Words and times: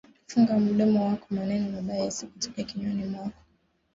Funga 0.29 0.53
mudomo 0.65 0.99
wako 1.07 1.27
maneno 1.29 1.69
mabaya 1.71 2.03
yasikutoke 2.05 2.61
kinywani 2.67 3.03
mwako 3.11 3.39